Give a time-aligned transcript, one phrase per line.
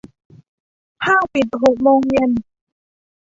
[1.05, 2.31] ห้างปิดหกโมงเย็น